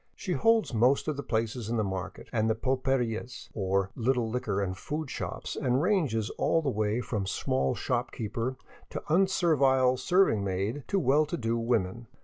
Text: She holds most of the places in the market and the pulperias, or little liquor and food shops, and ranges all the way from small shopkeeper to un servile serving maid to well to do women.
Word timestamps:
She 0.15 0.33
holds 0.33 0.73
most 0.73 1.07
of 1.07 1.15
the 1.15 1.21
places 1.21 1.69
in 1.69 1.77
the 1.77 1.83
market 1.83 2.27
and 2.33 2.49
the 2.49 2.55
pulperias, 2.55 3.49
or 3.53 3.91
little 3.95 4.27
liquor 4.27 4.59
and 4.59 4.75
food 4.75 5.11
shops, 5.11 5.55
and 5.55 5.79
ranges 5.79 6.31
all 6.39 6.63
the 6.63 6.71
way 6.71 7.01
from 7.01 7.27
small 7.27 7.75
shopkeeper 7.75 8.55
to 8.89 9.03
un 9.13 9.27
servile 9.27 9.97
serving 9.97 10.43
maid 10.43 10.85
to 10.87 10.97
well 10.97 11.27
to 11.27 11.37
do 11.37 11.55
women. 11.55 12.07